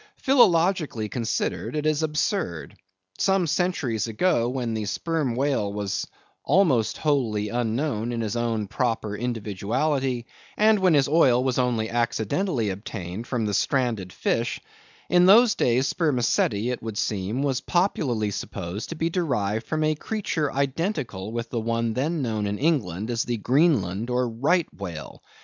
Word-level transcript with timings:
Philologically 0.17 1.07
considered, 1.09 1.75
it 1.75 1.85
is 1.85 2.01
absurd. 2.01 2.75
Some 3.19 3.45
centuries 3.45 4.07
ago, 4.07 4.49
when 4.49 4.73
the 4.73 4.85
Sperm 4.85 5.35
whale 5.35 5.71
was 5.71 6.07
almost 6.43 6.97
wholly 6.97 7.49
unknown 7.49 8.11
in 8.11 8.21
his 8.21 8.35
own 8.35 8.65
proper 8.65 9.15
individuality, 9.15 10.25
and 10.57 10.79
when 10.79 10.95
his 10.95 11.07
oil 11.07 11.43
was 11.43 11.59
only 11.59 11.87
accidentally 11.87 12.71
obtained 12.71 13.27
from 13.27 13.45
the 13.45 13.53
stranded 13.53 14.11
fish; 14.11 14.59
in 15.07 15.27
those 15.27 15.53
days 15.53 15.87
spermaceti, 15.89 16.71
it 16.71 16.81
would 16.81 16.97
seem, 16.97 17.43
was 17.43 17.61
popularly 17.61 18.31
supposed 18.31 18.89
to 18.89 18.95
be 18.95 19.11
derived 19.11 19.67
from 19.67 19.83
a 19.83 19.93
creature 19.93 20.51
identical 20.51 21.31
with 21.31 21.51
the 21.51 21.61
one 21.61 21.93
then 21.93 22.23
known 22.23 22.47
in 22.47 22.57
England 22.57 23.11
as 23.11 23.21
the 23.21 23.37
Greenland 23.37 24.09
or 24.09 24.27
Right 24.27 24.65
Whale. 24.75 25.21